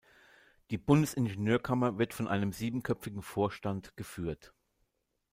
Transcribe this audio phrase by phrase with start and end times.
[0.71, 4.51] Die Bundesingenieurkammer wird von einem siebenköpfigen Vorstand geführt.